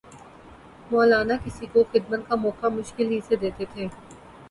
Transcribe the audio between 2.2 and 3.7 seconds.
کا موقع مشکل ہی سے دیتے